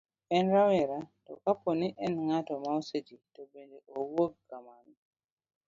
en 0.35 0.45
rawera, 0.53 0.99
to 1.25 1.33
kapo 1.43 1.69
ni 1.79 1.87
en 2.05 2.13
ng'at 2.27 2.47
ma 2.63 2.71
oseti 2.79 3.15
to 3.33 3.41
bende 3.51 3.77
owuog 3.99 4.33
kamano 4.49 4.95